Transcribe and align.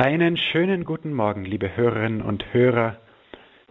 Einen 0.00 0.36
schönen 0.36 0.84
guten 0.84 1.12
Morgen, 1.12 1.44
liebe 1.44 1.76
Hörerinnen 1.76 2.22
und 2.22 2.54
Hörer. 2.54 2.98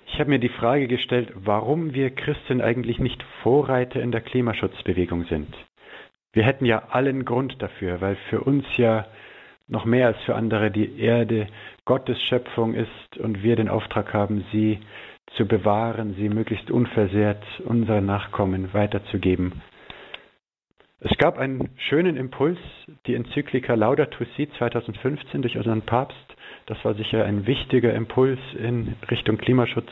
Ich 0.08 0.20
habe 0.20 0.30
mir 0.30 0.40
die 0.40 0.50
Frage 0.50 0.90
gestellt, 0.90 1.32
warum 1.36 1.94
wir 1.94 2.10
Christen 2.10 2.60
eigentlich 2.60 3.00
nicht 3.00 3.24
Vorreiter 3.44 4.02
in 4.02 4.12
der 4.12 4.20
Klimaschutzbewegung 4.20 5.24
sind. 5.28 5.48
Wir 6.34 6.44
hätten 6.44 6.66
ja 6.66 6.90
allen 6.90 7.24
Grund 7.24 7.62
dafür, 7.62 8.02
weil 8.02 8.18
für 8.30 8.42
uns 8.42 8.66
ja 8.76 9.06
noch 9.70 9.86
mehr 9.86 10.08
als 10.08 10.18
für 10.26 10.36
andere 10.36 10.70
die 10.70 11.00
Erde 11.00 11.48
Gottes 11.86 12.22
Schöpfung 12.24 12.74
ist 12.74 13.16
und 13.18 13.42
wir 13.42 13.56
den 13.56 13.70
Auftrag 13.70 14.14
haben, 14.14 14.44
sie 14.52 14.80
zu 15.38 15.46
bewahren, 15.46 16.14
sie 16.16 16.28
möglichst 16.28 16.70
unversehrt 16.70 17.46
unseren 17.64 18.06
Nachkommen 18.06 18.74
weiterzugeben. 18.74 19.62
Es 21.00 21.16
gab 21.20 21.38
einen 21.38 21.70
schönen 21.78 22.18
Impuls, 22.18 22.58
die 23.06 23.14
Enzyklika 23.14 23.76
Laudato 23.76 24.26
Si 24.36 24.50
2015 24.58 25.44
durch 25.44 25.56
unseren 25.56 25.84
Papst. 25.84 26.18
Das 26.66 26.84
war 26.84 26.96
sicher 26.96 27.24
ein 27.24 27.46
wichtiger 27.46 27.94
Impuls 27.94 28.40
in 28.58 28.96
Richtung 29.12 29.38
Klimaschutz. 29.38 29.90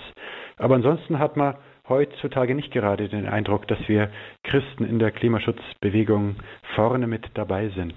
Aber 0.57 0.73
ansonsten 0.73 1.19
hat 1.19 1.37
man 1.37 1.55
heutzutage 1.87 2.55
nicht 2.55 2.71
gerade 2.71 3.07
den 3.07 3.27
Eindruck, 3.27 3.67
dass 3.67 3.77
wir 3.87 4.09
Christen 4.43 4.83
in 4.83 4.97
der 4.97 5.11
Klimaschutzbewegung 5.11 6.37
vorne 6.73 7.05
mit 7.05 7.29
dabei 7.35 7.69
sind. 7.69 7.93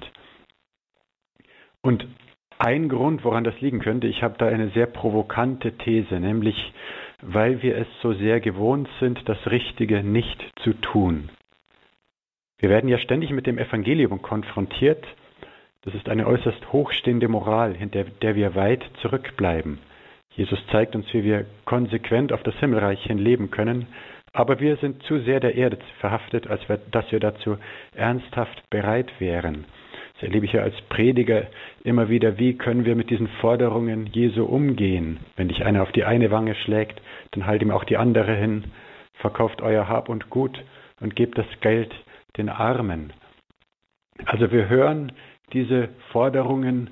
Und 1.80 2.06
ein 2.58 2.90
Grund, 2.90 3.24
woran 3.24 3.44
das 3.44 3.58
liegen 3.62 3.80
könnte, 3.80 4.06
ich 4.06 4.22
habe 4.22 4.34
da 4.36 4.48
eine 4.48 4.68
sehr 4.70 4.86
provokante 4.86 5.78
These, 5.78 6.20
nämlich 6.20 6.74
weil 7.22 7.62
wir 7.62 7.78
es 7.78 7.86
so 8.02 8.12
sehr 8.12 8.40
gewohnt 8.40 8.88
sind, 9.00 9.27
das 9.27 9.38
Richtige 9.46 10.02
nicht 10.02 10.38
zu 10.62 10.74
tun. 10.74 11.30
Wir 12.58 12.70
werden 12.70 12.88
ja 12.88 12.98
ständig 12.98 13.30
mit 13.30 13.46
dem 13.46 13.58
Evangelium 13.58 14.20
konfrontiert. 14.20 15.04
Das 15.82 15.94
ist 15.94 16.08
eine 16.08 16.26
äußerst 16.26 16.72
hochstehende 16.72 17.28
Moral, 17.28 17.74
hinter 17.74 18.04
der 18.04 18.34
wir 18.34 18.56
weit 18.56 18.84
zurückbleiben. 19.00 19.78
Jesus 20.30 20.58
zeigt 20.70 20.96
uns, 20.96 21.06
wie 21.12 21.24
wir 21.24 21.46
konsequent 21.64 22.33
auf 22.33 22.42
das 22.42 22.55
Himmelreich 22.56 23.02
hin 23.05 23.18
leben 23.18 23.50
können, 23.50 23.86
aber 24.33 24.60
wir 24.60 24.77
sind 24.77 25.02
zu 25.05 25.20
sehr 25.20 25.41
der 25.41 25.55
Erde 25.55 25.78
verhaftet, 26.00 26.48
als 26.48 26.68
wir, 26.68 26.78
dass 26.91 27.10
wir 27.10 27.20
dazu 27.20 27.58
ernsthaft 27.94 28.68
bereit 28.70 29.11
wären. 29.18 29.64
Das 30.14 30.24
erlebe 30.24 30.46
ich 30.46 30.52
ja 30.52 30.62
als 30.62 30.74
Prediger 30.88 31.46
immer 31.84 32.08
wieder, 32.08 32.38
wie 32.38 32.58
können 32.58 32.84
wir 32.84 32.96
mit 32.96 33.11
diesen 33.11 33.28
Forderungen 33.40 34.06
Jesu 34.06 34.44
umgehen. 34.44 35.20
Wenn 35.36 35.48
dich 35.48 35.64
einer 35.64 35.83
auf 35.83 35.92
die 35.92 36.05
eine 36.05 36.33
Wange 36.33 36.56
schlägt, 36.56 37.00
dann 37.33 37.46
halt 37.46 37.62
ihm 37.62 37.70
auch 37.70 37.84
die 37.84 37.96
andere 37.96 38.34
hin, 38.34 38.64
verkauft 39.14 39.62
euer 39.62 39.88
Hab 39.88 40.08
und 40.08 40.28
Gut 40.28 40.62
und 41.00 41.14
gebt 41.14 41.38
das 41.38 41.46
Geld 41.61 41.94
den 42.39 42.48
Armen. 42.48 43.12
Also 44.25 44.50
wir 44.50 44.69
hören 44.69 45.12
diese 45.53 45.89
Forderungen, 46.12 46.91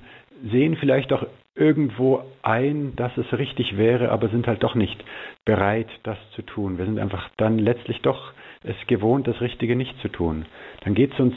sehen 0.51 0.77
vielleicht 0.77 1.13
auch 1.13 1.27
irgendwo 1.55 2.23
ein, 2.43 2.95
dass 2.97 3.17
es 3.17 3.33
richtig 3.33 3.79
wäre, 3.79 4.11
aber 4.11 4.29
sind 4.29 4.47
halt 4.47 4.63
doch 4.63 4.75
nicht 4.75 5.03
bereit, 5.45 5.89
das 6.03 6.19
zu 6.35 6.43
tun. 6.43 6.79
Wir 6.79 6.85
sind 6.85 6.99
einfach 6.99 7.31
dann 7.39 7.59
letztlich 7.59 8.03
doch 8.03 8.33
es 8.63 8.77
gewohnt, 8.87 9.27
das 9.27 9.41
Richtige 9.41 9.77
nicht 9.77 9.99
zu 10.01 10.09
tun. 10.09 10.45
Dann 10.85 10.95
geht 10.95 11.15
es 11.15 11.21
uns 11.21 11.35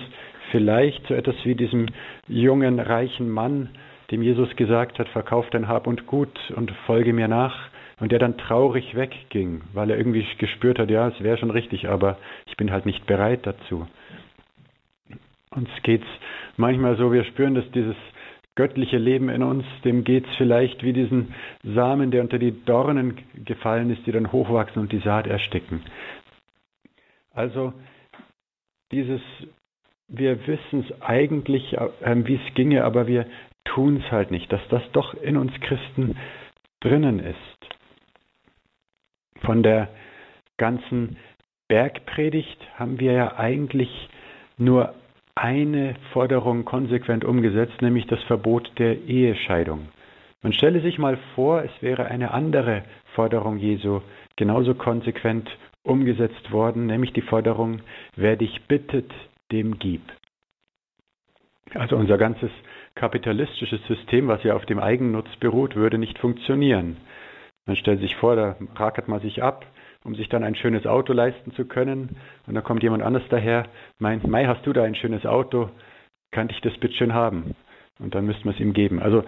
vielleicht 0.51 1.07
so 1.07 1.13
etwas 1.13 1.35
wie 1.43 1.55
diesem 1.55 1.87
jungen, 2.27 2.79
reichen 2.79 3.29
Mann, 3.29 3.69
dem 4.11 4.23
Jesus 4.23 4.53
gesagt 4.55 4.99
hat, 4.99 5.07
verkauf 5.09 5.49
dein 5.51 5.67
Hab 5.67 5.87
und 5.87 6.07
Gut 6.07 6.37
und 6.55 6.71
folge 6.85 7.13
mir 7.13 7.27
nach, 7.27 7.69
und 7.99 8.11
der 8.11 8.19
dann 8.19 8.37
traurig 8.37 8.95
wegging, 8.95 9.61
weil 9.73 9.89
er 9.89 9.97
irgendwie 9.97 10.25
gespürt 10.37 10.79
hat, 10.79 10.89
ja, 10.89 11.09
es 11.09 11.21
wäre 11.21 11.37
schon 11.37 11.51
richtig, 11.51 11.89
aber 11.89 12.17
ich 12.45 12.55
bin 12.57 12.71
halt 12.71 12.85
nicht 12.85 13.05
bereit 13.05 13.41
dazu. 13.43 13.87
Uns 15.59 15.69
geht's 15.83 16.07
manchmal 16.55 16.95
so, 16.95 17.11
wir 17.11 17.25
spüren, 17.25 17.53
dass 17.53 17.69
dieses 17.71 17.97
göttliche 18.55 18.97
Leben 18.97 19.27
in 19.27 19.43
uns, 19.43 19.65
dem 19.83 20.05
geht's 20.05 20.29
vielleicht 20.37 20.83
wie 20.83 20.93
diesen 20.93 21.33
Samen, 21.63 22.11
der 22.11 22.21
unter 22.21 22.39
die 22.39 22.63
Dornen 22.63 23.17
gefallen 23.43 23.89
ist, 23.89 24.05
die 24.05 24.13
dann 24.13 24.31
hochwachsen 24.31 24.81
und 24.81 24.93
die 24.93 24.99
Saat 24.99 25.27
ersticken. 25.27 25.81
Also 27.33 27.73
dieses, 28.93 29.19
wir 30.07 30.47
wissen 30.47 30.85
es 30.87 31.01
eigentlich, 31.01 31.73
äh, 31.73 32.15
wie 32.25 32.35
es 32.35 32.53
ginge, 32.53 32.85
aber 32.85 33.05
wir 33.05 33.25
tun 33.65 33.97
es 33.97 34.09
halt 34.13 34.31
nicht, 34.31 34.49
dass 34.53 34.65
das 34.69 34.83
doch 34.93 35.13
in 35.13 35.35
uns 35.35 35.51
Christen 35.59 36.15
drinnen 36.79 37.19
ist. 37.19 37.35
Von 39.41 39.61
der 39.61 39.89
ganzen 40.55 41.17
Bergpredigt 41.67 42.59
haben 42.75 43.01
wir 43.01 43.11
ja 43.11 43.37
eigentlich 43.37 43.89
nur 44.57 44.93
eine 45.39 45.95
Forderung 46.11 46.65
konsequent 46.65 47.23
umgesetzt, 47.23 47.81
nämlich 47.81 48.07
das 48.07 48.21
Verbot 48.23 48.71
der 48.77 48.97
Ehescheidung. 49.07 49.87
Man 50.41 50.53
stelle 50.53 50.81
sich 50.81 50.99
mal 50.99 51.17
vor, 51.33 51.63
es 51.63 51.71
wäre 51.81 52.05
eine 52.05 52.31
andere 52.31 52.83
Forderung 53.15 53.57
Jesu 53.57 54.01
genauso 54.35 54.75
konsequent 54.75 55.49
umgesetzt 55.83 56.51
worden, 56.51 56.87
nämlich 56.87 57.13
die 57.13 57.21
Forderung, 57.21 57.81
wer 58.15 58.35
dich 58.35 58.63
bittet, 58.67 59.11
dem 59.51 59.79
gib. 59.79 60.01
Also 61.73 61.95
unser 61.95 62.17
ganzes 62.17 62.51
kapitalistisches 62.95 63.81
System, 63.87 64.27
was 64.27 64.43
ja 64.43 64.55
auf 64.55 64.65
dem 64.65 64.79
Eigennutz 64.79 65.29
beruht, 65.39 65.75
würde 65.75 65.97
nicht 65.97 66.19
funktionieren. 66.19 66.97
Man 67.65 67.77
stellt 67.77 68.01
sich 68.01 68.15
vor, 68.17 68.35
da 68.35 68.55
rackert 68.75 69.07
man 69.07 69.21
sich 69.21 69.41
ab, 69.41 69.65
um 70.03 70.15
sich 70.15 70.29
dann 70.29 70.43
ein 70.43 70.55
schönes 70.55 70.85
Auto 70.85 71.13
leisten 71.13 71.51
zu 71.53 71.65
können. 71.65 72.17
Und 72.47 72.55
dann 72.55 72.63
kommt 72.63 72.83
jemand 72.83 73.03
anders 73.03 73.23
daher, 73.29 73.65
meint, 73.97 74.27
Mai, 74.27 74.45
hast 74.45 74.65
du 74.65 74.73
da 74.73 74.83
ein 74.83 74.95
schönes 74.95 75.25
Auto? 75.25 75.69
Kann 76.31 76.49
ich 76.49 76.61
das 76.61 76.77
bitte 76.77 76.95
schön 76.95 77.13
haben? 77.13 77.55
Und 77.99 78.15
dann 78.15 78.25
müsste 78.25 78.45
man 78.45 78.53
es 78.53 78.61
ihm 78.61 78.73
geben. 78.73 79.01
Also 79.01 79.23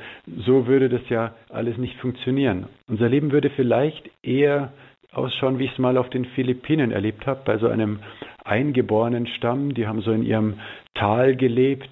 so 0.45 0.65
würde 0.67 0.87
das 0.87 1.01
ja 1.09 1.35
alles 1.49 1.77
nicht 1.77 1.97
funktionieren. 1.97 2.67
Unser 2.87 3.09
Leben 3.09 3.31
würde 3.31 3.49
vielleicht 3.49 4.09
eher 4.23 4.71
ausschauen, 5.11 5.59
wie 5.59 5.65
ich 5.65 5.73
es 5.73 5.77
mal 5.77 5.97
auf 5.97 6.09
den 6.09 6.25
Philippinen 6.25 6.91
erlebt 6.91 7.25
habe, 7.25 7.41
bei 7.43 7.57
so 7.57 7.67
einem 7.67 7.99
eingeborenen 8.45 9.27
Stamm. 9.27 9.73
Die 9.73 9.87
haben 9.87 10.01
so 10.01 10.11
in 10.11 10.23
ihrem 10.23 10.55
Tal 10.93 11.35
gelebt, 11.35 11.89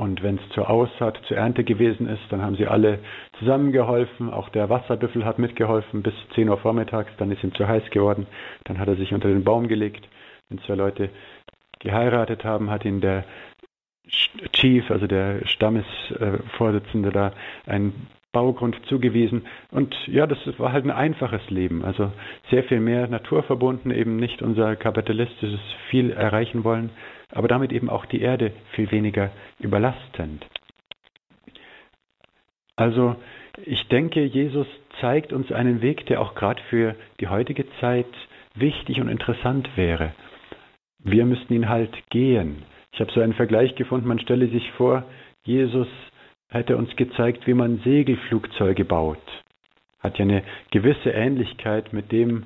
und 0.00 0.22
wenn 0.22 0.36
es 0.36 0.54
zur 0.54 0.70
Aussaat, 0.70 1.20
zur 1.28 1.36
Ernte 1.36 1.62
gewesen 1.62 2.08
ist, 2.08 2.22
dann 2.30 2.40
haben 2.40 2.56
sie 2.56 2.66
alle 2.66 3.00
zusammengeholfen. 3.38 4.30
Auch 4.30 4.48
der 4.48 4.70
Wasserbüffel 4.70 5.26
hat 5.26 5.38
mitgeholfen 5.38 6.02
bis 6.02 6.14
10 6.34 6.48
Uhr 6.48 6.56
vormittags. 6.56 7.10
Dann 7.18 7.30
ist 7.30 7.44
ihm 7.44 7.54
zu 7.54 7.68
heiß 7.68 7.82
geworden. 7.90 8.26
Dann 8.64 8.78
hat 8.78 8.88
er 8.88 8.96
sich 8.96 9.12
unter 9.12 9.28
den 9.28 9.44
Baum 9.44 9.68
gelegt. 9.68 10.08
Wenn 10.48 10.58
zwei 10.60 10.76
Leute 10.76 11.10
geheiratet 11.80 12.44
haben, 12.44 12.70
hat 12.70 12.86
ihn 12.86 13.02
der 13.02 13.24
Chief, 14.54 14.90
also 14.90 15.06
der 15.06 15.46
Stammesvorsitzende 15.46 17.10
da, 17.10 17.32
einen 17.66 18.06
Baugrund 18.32 18.80
zugewiesen. 18.86 19.42
Und 19.70 19.94
ja, 20.06 20.26
das 20.26 20.38
war 20.56 20.72
halt 20.72 20.86
ein 20.86 20.90
einfaches 20.90 21.50
Leben. 21.50 21.84
Also 21.84 22.10
sehr 22.48 22.64
viel 22.64 22.80
mehr 22.80 23.06
naturverbunden, 23.06 23.90
eben 23.90 24.16
nicht 24.16 24.40
unser 24.40 24.76
kapitalistisches 24.76 25.60
Viel 25.90 26.10
erreichen 26.10 26.64
wollen, 26.64 26.88
aber 27.32 27.48
damit 27.48 27.72
eben 27.72 27.88
auch 27.88 28.06
die 28.06 28.20
Erde 28.20 28.52
viel 28.72 28.90
weniger 28.90 29.30
überlastend. 29.58 30.46
Also 32.76 33.16
ich 33.64 33.88
denke, 33.88 34.24
Jesus 34.24 34.66
zeigt 35.00 35.32
uns 35.32 35.52
einen 35.52 35.82
Weg, 35.82 36.06
der 36.06 36.20
auch 36.20 36.34
gerade 36.34 36.62
für 36.70 36.94
die 37.20 37.28
heutige 37.28 37.66
Zeit 37.80 38.06
wichtig 38.54 39.00
und 39.00 39.08
interessant 39.08 39.68
wäre. 39.76 40.14
Wir 40.98 41.24
müssten 41.24 41.54
ihn 41.54 41.68
halt 41.68 41.94
gehen. 42.10 42.62
Ich 42.92 43.00
habe 43.00 43.12
so 43.12 43.20
einen 43.20 43.34
Vergleich 43.34 43.74
gefunden, 43.74 44.08
man 44.08 44.18
stelle 44.18 44.48
sich 44.48 44.70
vor, 44.72 45.04
Jesus 45.44 45.88
hätte 46.48 46.76
uns 46.76 46.94
gezeigt, 46.96 47.46
wie 47.46 47.54
man 47.54 47.78
Segelflugzeuge 47.78 48.84
baut. 48.84 49.18
Hat 50.00 50.18
ja 50.18 50.24
eine 50.24 50.42
gewisse 50.70 51.10
Ähnlichkeit 51.10 51.92
mit 51.92 52.10
dem, 52.12 52.44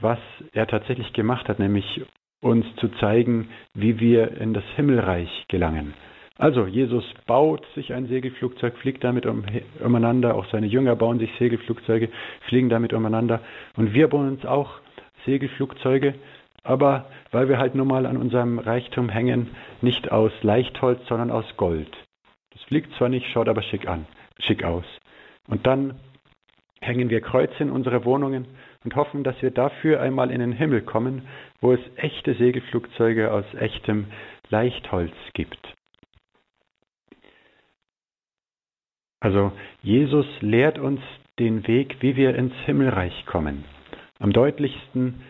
was 0.00 0.18
er 0.52 0.66
tatsächlich 0.66 1.12
gemacht 1.12 1.48
hat, 1.48 1.58
nämlich 1.58 2.02
uns 2.42 2.66
zu 2.76 2.88
zeigen, 3.00 3.48
wie 3.72 3.98
wir 4.00 4.36
in 4.36 4.52
das 4.52 4.64
Himmelreich 4.76 5.46
gelangen. 5.48 5.94
Also 6.36 6.66
Jesus 6.66 7.04
baut 7.26 7.64
sich 7.74 7.92
ein 7.94 8.08
Segelflugzeug, 8.08 8.76
fliegt 8.78 9.04
damit 9.04 9.26
um, 9.26 9.44
umeinander, 9.82 10.34
auch 10.34 10.46
seine 10.50 10.66
Jünger 10.66 10.96
bauen 10.96 11.20
sich 11.20 11.30
Segelflugzeuge, 11.38 12.08
fliegen 12.48 12.68
damit 12.68 12.92
umeinander 12.92 13.40
und 13.76 13.94
wir 13.94 14.08
bauen 14.08 14.28
uns 14.28 14.44
auch 14.44 14.80
Segelflugzeuge, 15.24 16.14
aber 16.64 17.06
weil 17.30 17.48
wir 17.48 17.58
halt 17.58 17.76
nun 17.76 17.86
mal 17.86 18.06
an 18.06 18.16
unserem 18.16 18.58
Reichtum 18.58 19.08
hängen, 19.08 19.50
nicht 19.80 20.10
aus 20.10 20.32
Leichtholz, 20.42 21.00
sondern 21.06 21.30
aus 21.30 21.44
Gold. 21.56 21.96
Das 22.52 22.62
fliegt 22.64 22.92
zwar 22.96 23.08
nicht, 23.08 23.26
schaut 23.28 23.48
aber 23.48 23.62
schick 23.62 23.86
an, 23.86 24.06
schick 24.40 24.64
aus. 24.64 24.84
Und 25.46 25.66
dann 25.66 25.94
hängen 26.80 27.08
wir 27.08 27.20
Kreuze 27.20 27.62
in 27.62 27.70
unsere 27.70 28.04
Wohnungen 28.04 28.46
und 28.84 28.96
hoffen, 28.96 29.24
dass 29.24 29.40
wir 29.42 29.50
dafür 29.50 30.00
einmal 30.00 30.30
in 30.30 30.40
den 30.40 30.52
Himmel 30.52 30.82
kommen, 30.82 31.22
wo 31.60 31.72
es 31.72 31.80
echte 31.96 32.34
Segelflugzeuge 32.34 33.32
aus 33.32 33.44
echtem 33.54 34.06
Leichtholz 34.50 35.14
gibt. 35.34 35.58
Also 39.20 39.52
Jesus 39.82 40.26
lehrt 40.40 40.78
uns 40.78 41.00
den 41.38 41.66
Weg, 41.68 41.96
wie 42.00 42.16
wir 42.16 42.34
ins 42.34 42.54
Himmelreich 42.64 43.24
kommen. 43.26 43.64
Am 44.18 44.32
deutlichsten 44.32 45.22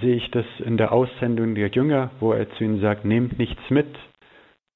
sehe 0.00 0.16
ich 0.16 0.30
das 0.30 0.46
in 0.64 0.76
der 0.76 0.92
Aussendung 0.92 1.54
der 1.54 1.68
Jünger, 1.68 2.10
wo 2.20 2.32
er 2.32 2.48
zu 2.52 2.64
ihnen 2.64 2.80
sagt, 2.80 3.04
nehmt 3.04 3.38
nichts 3.38 3.62
mit, 3.70 3.88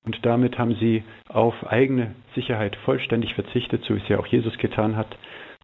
Und 0.04 0.24
damit 0.26 0.58
haben 0.58 0.76
sie 0.76 1.02
auf 1.28 1.54
eigene 1.66 2.14
Sicherheit 2.34 2.76
vollständig 2.84 3.34
verzichtet, 3.34 3.82
so 3.84 3.94
wie 3.94 4.00
es 4.00 4.08
ja 4.08 4.18
auch 4.18 4.26
Jesus 4.26 4.56
getan 4.58 4.96
hat, 4.96 5.16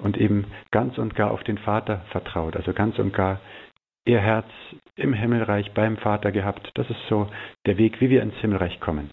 und 0.02 0.16
eben 0.16 0.46
ganz 0.70 0.98
und 0.98 1.14
gar 1.14 1.30
auf 1.30 1.42
den 1.44 1.58
Vater 1.58 2.02
vertraut, 2.10 2.56
also 2.56 2.72
ganz 2.72 2.98
und 2.98 3.12
gar 3.12 3.40
ihr 4.04 4.20
Herz 4.20 4.46
im 4.96 5.12
Himmelreich 5.12 5.72
beim 5.72 5.96
Vater 5.96 6.32
gehabt. 6.32 6.70
Das 6.74 6.88
ist 6.90 7.00
so 7.08 7.28
der 7.66 7.78
Weg, 7.78 8.00
wie 8.00 8.10
wir 8.10 8.22
ins 8.22 8.36
Himmelreich 8.36 8.80
kommen. 8.80 9.10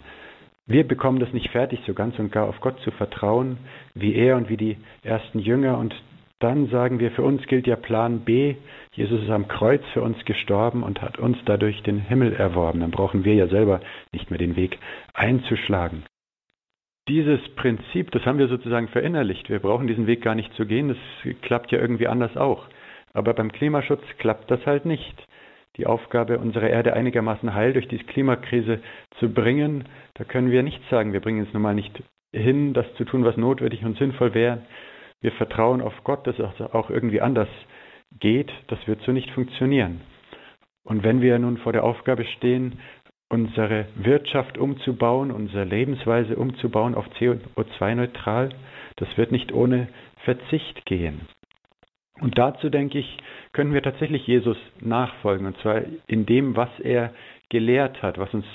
Wir 0.65 0.85
bekommen 0.85 1.19
das 1.19 1.31
nicht 1.31 1.49
fertig, 1.51 1.79
so 1.85 1.93
ganz 1.93 2.19
und 2.19 2.31
gar 2.31 2.47
auf 2.47 2.59
Gott 2.59 2.79
zu 2.81 2.91
vertrauen, 2.91 3.57
wie 3.93 4.13
er 4.15 4.35
und 4.35 4.49
wie 4.49 4.57
die 4.57 4.77
ersten 5.01 5.39
Jünger. 5.39 5.77
Und 5.77 5.95
dann 6.39 6.67
sagen 6.67 6.99
wir, 6.99 7.11
für 7.11 7.23
uns 7.23 7.45
gilt 7.47 7.67
ja 7.67 7.77
Plan 7.77 8.19
B. 8.19 8.55
Jesus 8.91 9.23
ist 9.23 9.29
am 9.29 9.47
Kreuz 9.47 9.81
für 9.93 10.01
uns 10.01 10.23
gestorben 10.25 10.83
und 10.83 11.01
hat 11.01 11.19
uns 11.19 11.37
dadurch 11.45 11.81
den 11.83 11.99
Himmel 11.99 12.33
erworben. 12.33 12.81
Dann 12.81 12.91
brauchen 12.91 13.23
wir 13.23 13.33
ja 13.33 13.47
selber 13.47 13.79
nicht 14.11 14.29
mehr 14.29 14.39
den 14.39 14.55
Weg 14.55 14.77
einzuschlagen. 15.13 16.03
Dieses 17.07 17.39
Prinzip, 17.55 18.11
das 18.11 18.25
haben 18.25 18.37
wir 18.37 18.49
sozusagen 18.49 18.89
verinnerlicht. 18.89 19.49
Wir 19.49 19.59
brauchen 19.59 19.87
diesen 19.87 20.07
Weg 20.07 20.21
gar 20.21 20.35
nicht 20.35 20.53
zu 20.55 20.65
gehen. 20.65 20.89
Das 20.89 21.37
klappt 21.41 21.71
ja 21.71 21.79
irgendwie 21.79 22.07
anders 22.07 22.35
auch. 22.35 22.67
Aber 23.13 23.33
beim 23.33 23.51
Klimaschutz 23.51 24.03
klappt 24.17 24.51
das 24.51 24.65
halt 24.65 24.85
nicht. 24.85 25.15
Die 25.77 25.85
Aufgabe, 25.85 26.39
unsere 26.39 26.67
Erde 26.67 26.93
einigermaßen 26.93 27.53
heil 27.53 27.73
durch 27.73 27.87
die 27.87 27.99
Klimakrise 27.99 28.79
zu 29.19 29.33
bringen, 29.33 29.85
da 30.15 30.23
können 30.23 30.51
wir 30.51 30.63
nicht 30.63 30.81
sagen, 30.89 31.13
wir 31.13 31.21
bringen 31.21 31.45
es 31.45 31.53
nun 31.53 31.61
mal 31.61 31.75
nicht 31.75 32.03
hin, 32.33 32.73
das 32.73 32.85
zu 32.95 33.05
tun, 33.05 33.23
was 33.23 33.37
notwendig 33.37 33.85
und 33.85 33.97
sinnvoll 33.97 34.33
wäre. 34.33 34.63
Wir 35.21 35.31
vertrauen 35.31 35.81
auf 35.81 35.93
Gott, 36.03 36.27
dass 36.27 36.37
es 36.37 36.61
auch 36.73 36.89
irgendwie 36.89 37.21
anders 37.21 37.49
geht. 38.19 38.51
Das 38.67 38.85
wird 38.87 39.01
so 39.03 39.11
nicht 39.11 39.31
funktionieren. 39.31 40.01
Und 40.83 41.03
wenn 41.03 41.21
wir 41.21 41.37
nun 41.37 41.57
vor 41.57 41.73
der 41.73 41.83
Aufgabe 41.83 42.23
stehen, 42.25 42.79
unsere 43.29 43.87
Wirtschaft 43.95 44.57
umzubauen, 44.57 45.31
unsere 45.31 45.65
Lebensweise 45.65 46.35
umzubauen 46.35 46.95
auf 46.95 47.05
CO2-neutral, 47.19 48.49
das 48.95 49.17
wird 49.17 49.31
nicht 49.31 49.51
ohne 49.51 49.87
Verzicht 50.23 50.85
gehen. 50.85 51.21
Und 52.19 52.37
dazu, 52.37 52.69
denke 52.69 52.97
ich, 52.99 53.17
können 53.53 53.73
wir 53.73 53.83
tatsächlich 53.83 54.25
Jesus 54.25 54.57
nachfolgen, 54.79 55.45
und 55.45 55.57
zwar 55.59 55.81
in 56.07 56.25
dem, 56.25 56.55
was 56.55 56.69
er 56.79 57.13
gelehrt 57.49 58.01
hat, 58.01 58.17
was 58.17 58.33
uns 58.33 58.45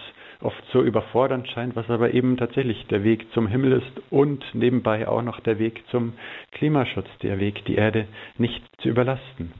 oft 0.40 0.62
so 0.72 0.82
überfordernd 0.82 1.48
scheint, 1.48 1.76
was 1.76 1.88
aber 1.88 2.12
eben 2.12 2.36
tatsächlich 2.36 2.86
der 2.88 3.04
Weg 3.04 3.32
zum 3.32 3.46
Himmel 3.46 3.72
ist 3.72 4.02
und 4.10 4.44
nebenbei 4.54 5.06
auch 5.06 5.22
noch 5.22 5.38
der 5.40 5.58
Weg 5.60 5.84
zum 5.90 6.14
Klimaschutz, 6.50 7.06
der 7.22 7.38
Weg, 7.38 7.64
die 7.66 7.76
Erde 7.76 8.08
nicht 8.38 8.62
zu 8.80 8.88
überlasten. 8.88 9.52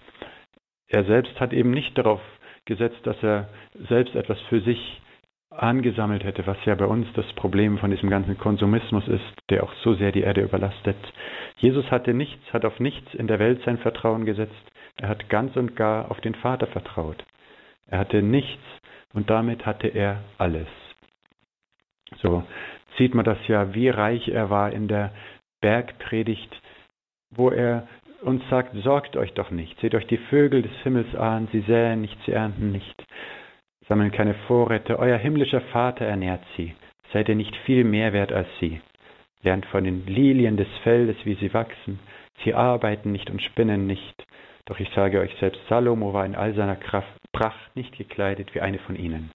Er 0.88 1.04
selbst 1.04 1.38
hat 1.40 1.52
eben 1.52 1.70
nicht 1.70 1.96
darauf 1.96 2.20
gesetzt, 2.64 3.00
dass 3.04 3.20
er 3.22 3.48
selbst 3.88 4.14
etwas 4.14 4.40
für 4.48 4.60
sich 4.60 5.00
angesammelt 5.50 6.24
hätte, 6.24 6.46
was 6.46 6.56
ja 6.64 6.74
bei 6.74 6.86
uns 6.86 7.06
das 7.14 7.30
Problem 7.34 7.78
von 7.78 7.90
diesem 7.90 8.08
ganzen 8.08 8.38
Konsumismus 8.38 9.06
ist, 9.08 9.24
der 9.50 9.62
auch 9.64 9.72
so 9.82 9.94
sehr 9.94 10.12
die 10.12 10.22
Erde 10.22 10.40
überlastet. 10.42 10.96
Jesus 11.58 11.90
hatte 11.90 12.14
nichts, 12.14 12.40
hat 12.52 12.64
auf 12.64 12.80
nichts 12.80 13.12
in 13.14 13.26
der 13.26 13.38
Welt 13.38 13.62
sein 13.64 13.78
Vertrauen 13.78 14.24
gesetzt. 14.24 14.72
Er 14.96 15.08
hat 15.08 15.28
ganz 15.28 15.54
und 15.56 15.76
gar 15.76 16.10
auf 16.10 16.20
den 16.20 16.34
Vater 16.34 16.66
vertraut. 16.68 17.22
Er 17.86 17.98
hatte 17.98 18.22
nichts 18.22 18.62
und 19.12 19.28
damit 19.28 19.66
hatte 19.66 19.88
er 19.88 20.22
alles. 20.38 20.68
So 22.22 22.44
sieht 22.98 23.14
man 23.14 23.24
das 23.24 23.38
ja, 23.48 23.74
wie 23.74 23.88
reich 23.88 24.28
er 24.28 24.50
war 24.50 24.72
in 24.72 24.88
der 24.88 25.12
Bergpredigt, 25.60 26.50
wo 27.30 27.50
er 27.50 27.86
uns 28.22 28.42
sagt, 28.48 28.74
sorgt 28.82 29.16
euch 29.16 29.32
doch 29.34 29.50
nicht, 29.50 29.78
seht 29.80 29.94
euch 29.94 30.06
die 30.06 30.16
Vögel 30.16 30.62
des 30.62 30.72
Himmels 30.82 31.14
an, 31.14 31.48
sie 31.52 31.60
säen 31.60 32.00
nicht, 32.00 32.16
sie 32.24 32.32
ernten 32.32 32.72
nicht, 32.72 33.04
sammeln 33.88 34.12
keine 34.12 34.34
Vorräte, 34.46 34.98
euer 34.98 35.18
himmlischer 35.18 35.60
Vater 35.60 36.04
ernährt 36.04 36.42
sie, 36.56 36.74
seid 37.12 37.28
ihr 37.28 37.34
nicht 37.34 37.54
viel 37.66 37.84
mehr 37.84 38.12
wert 38.12 38.32
als 38.32 38.48
sie. 38.60 38.80
Lernt 39.42 39.66
von 39.66 39.84
den 39.84 40.06
Lilien 40.06 40.56
des 40.56 40.68
Feldes, 40.84 41.16
wie 41.24 41.34
sie 41.34 41.52
wachsen, 41.52 41.98
sie 42.44 42.54
arbeiten 42.54 43.10
nicht 43.10 43.28
und 43.28 43.42
spinnen 43.42 43.86
nicht. 43.86 44.24
Doch 44.66 44.78
ich 44.78 44.88
sage 44.94 45.18
euch, 45.20 45.34
selbst 45.40 45.60
Salomo 45.68 46.14
war 46.14 46.24
in 46.24 46.36
all 46.36 46.54
seiner 46.54 46.76
Kraft, 46.76 47.12
Pracht 47.32 47.74
nicht 47.74 47.96
gekleidet 47.96 48.54
wie 48.54 48.60
eine 48.60 48.78
von 48.78 48.94
ihnen. 48.94 49.32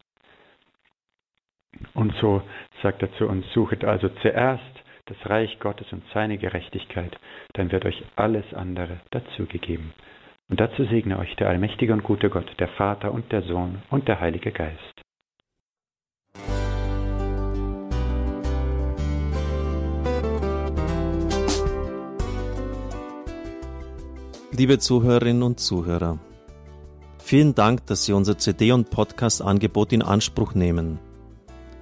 Und 1.94 2.14
so 2.22 2.42
sagt 2.82 3.02
er 3.02 3.12
zu 3.14 3.28
uns, 3.28 3.46
suchet 3.54 3.84
also 3.84 4.08
zuerst 4.22 4.64
das 5.08 5.18
Reich 5.30 5.60
Gottes 5.60 5.88
und 5.92 6.04
seine 6.14 6.38
Gerechtigkeit, 6.38 7.18
dann 7.54 7.72
wird 7.72 7.86
euch 7.86 8.04
alles 8.16 8.46
andere 8.54 9.00
dazugegeben. 9.12 9.94
Und 10.50 10.60
dazu 10.60 10.86
segne 10.86 11.18
euch 11.20 11.36
der 11.36 11.50
allmächtige 11.50 11.94
und 11.94 12.04
gute 12.04 12.30
Gott, 12.30 12.50
der 12.60 12.68
Vater 12.70 13.12
und 13.12 13.32
der 13.32 13.42
Sohn 13.44 13.82
und 13.90 14.08
der 14.08 14.20
Heilige 14.20 14.52
Geist. 14.52 15.02
Liebe 24.52 24.80
Zuhörerinnen 24.80 25.44
und 25.44 25.60
Zuhörer, 25.60 26.18
vielen 27.20 27.54
Dank, 27.54 27.86
dass 27.86 28.06
Sie 28.06 28.14
unser 28.14 28.40
CD- 28.40 28.72
und 28.72 28.90
Podcast-Angebot 28.90 29.94
in 29.94 30.02
Anspruch 30.02 30.56
nehmen. 30.56 31.00